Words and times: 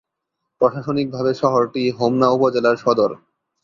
প্রশাসনিকভাবে 0.61 1.31
শহরটি 1.41 1.83
হোমনা 1.97 2.27
উপজেলার 2.29 2.75
সদর। 2.77 3.11